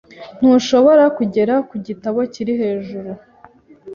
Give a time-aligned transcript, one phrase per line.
[0.37, 3.09] Ntushobora kugera ku gitabo kiri hejuru?